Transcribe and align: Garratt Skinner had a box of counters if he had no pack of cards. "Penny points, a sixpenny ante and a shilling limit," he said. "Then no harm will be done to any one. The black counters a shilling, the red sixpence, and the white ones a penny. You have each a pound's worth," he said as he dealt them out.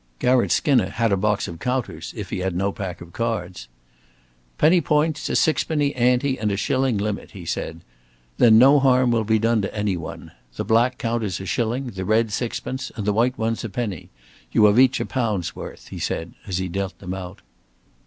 Garratt 0.17 0.51
Skinner 0.51 0.89
had 0.89 1.11
a 1.11 1.15
box 1.15 1.47
of 1.47 1.59
counters 1.59 2.11
if 2.17 2.31
he 2.31 2.39
had 2.39 2.55
no 2.55 2.71
pack 2.71 3.01
of 3.01 3.13
cards. 3.13 3.67
"Penny 4.57 4.81
points, 4.81 5.29
a 5.29 5.35
sixpenny 5.35 5.93
ante 5.93 6.39
and 6.39 6.51
a 6.51 6.57
shilling 6.57 6.97
limit," 6.97 7.29
he 7.33 7.45
said. 7.45 7.81
"Then 8.39 8.57
no 8.57 8.79
harm 8.79 9.11
will 9.11 9.23
be 9.25 9.37
done 9.37 9.61
to 9.61 9.75
any 9.75 9.95
one. 9.95 10.31
The 10.55 10.65
black 10.65 10.97
counters 10.97 11.39
a 11.39 11.45
shilling, 11.45 11.91
the 11.91 12.03
red 12.03 12.31
sixpence, 12.31 12.91
and 12.95 13.05
the 13.05 13.13
white 13.13 13.37
ones 13.37 13.63
a 13.63 13.69
penny. 13.69 14.09
You 14.51 14.65
have 14.65 14.79
each 14.79 14.99
a 14.99 15.05
pound's 15.05 15.55
worth," 15.55 15.89
he 15.89 15.99
said 15.99 16.33
as 16.47 16.57
he 16.57 16.67
dealt 16.67 16.97
them 16.97 17.13
out. 17.13 17.41